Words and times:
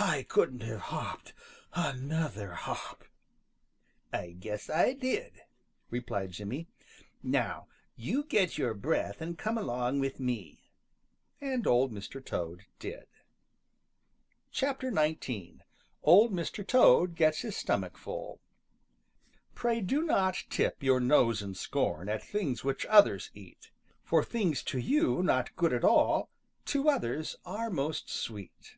I 0.00 0.24
couldn't 0.24 0.64
have 0.64 0.80
hopped 0.90 1.34
another 1.72 2.52
hop." 2.54 3.04
"I 4.12 4.32
guess 4.32 4.68
I 4.68 4.92
did," 4.92 5.42
replied 5.88 6.32
Jimmy. 6.32 6.66
"Now 7.22 7.68
you 7.94 8.24
get 8.24 8.58
your 8.58 8.74
breath 8.74 9.20
and 9.20 9.38
come 9.38 9.56
along 9.56 10.00
with 10.00 10.18
me." 10.18 10.72
And 11.40 11.64
Old 11.64 11.92
Mr. 11.92 12.18
Toad 12.20 12.64
did. 12.80 13.06
XIX 14.52 15.22
OLD 16.02 16.32
MR. 16.32 16.66
TOAD 16.66 17.14
GETS 17.14 17.42
HIS 17.42 17.56
STOMACH 17.58 17.94
FULL 17.96 18.40
Pray 19.54 19.80
do 19.80 20.02
not 20.02 20.42
tip 20.50 20.82
your 20.82 20.98
nose 20.98 21.40
in 21.40 21.54
scorn 21.54 22.08
At 22.08 22.24
things 22.24 22.64
which 22.64 22.84
others 22.86 23.30
eat, 23.32 23.70
For 24.02 24.24
things 24.24 24.64
to 24.64 24.78
you 24.80 25.22
not 25.22 25.54
good 25.54 25.72
at 25.72 25.84
all 25.84 26.30
To 26.64 26.88
others 26.88 27.36
are 27.46 27.70
most 27.70 28.10
sweet. 28.10 28.76